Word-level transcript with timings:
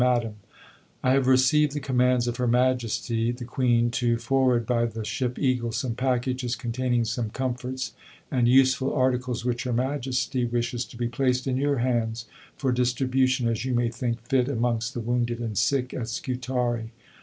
MADAM 0.03 0.37
I 1.03 1.11
have 1.11 1.27
received 1.27 1.73
the 1.73 1.79
commands 1.79 2.27
of 2.27 2.37
Her 2.37 2.47
Majesty 2.47 3.31
the 3.31 3.45
Queen 3.45 3.91
to 3.91 4.17
forward 4.17 4.65
by 4.65 4.87
the 4.87 5.05
ship 5.05 5.37
Eagle 5.37 5.71
some 5.71 5.93
packages 5.93 6.55
containing 6.55 7.05
some 7.05 7.29
comforts 7.29 7.93
and 8.31 8.47
useful 8.47 8.95
articles 8.95 9.45
which 9.45 9.63
Her 9.65 9.73
Majesty 9.73 10.43
wishes 10.43 10.85
to 10.85 10.97
be 10.97 11.07
placed 11.07 11.45
in 11.45 11.55
your 11.55 11.77
hands 11.77 12.25
for 12.57 12.71
distribution, 12.71 13.47
as 13.47 13.63
you 13.63 13.75
may 13.75 13.89
think 13.89 14.19
fit, 14.27 14.47
amongst 14.49 14.95
the 14.95 15.01
wounded 15.01 15.37
and 15.39 15.55
sick 15.55 15.93
at 15.93 16.07
Scutari. 16.07 16.93